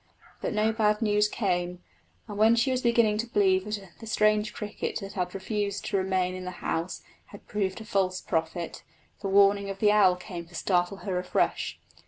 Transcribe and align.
But 0.41 0.53
no 0.55 0.73
bad 0.73 1.03
news 1.03 1.27
came, 1.27 1.83
and 2.27 2.35
when 2.35 2.55
she 2.55 2.71
was 2.71 2.81
beginning 2.81 3.19
to 3.19 3.27
believe 3.27 3.65
that 3.65 3.91
the 3.99 4.07
strange 4.07 4.51
cricket 4.51 4.99
that 5.01 5.13
had 5.13 5.35
refused 5.35 5.85
to 5.85 5.97
remain 5.97 6.33
in 6.33 6.43
the 6.43 6.49
house 6.65 7.03
had 7.27 7.45
proved 7.45 7.79
a 7.81 7.85
false 7.85 8.19
prophet, 8.19 8.81
the 9.21 9.27
warning 9.27 9.69
of 9.69 9.77
the 9.77 9.91
owl 9.91 10.15
came 10.15 10.47
to 10.47 10.55
startle 10.55 10.97
her 11.05 11.19
afresh. 11.19 11.79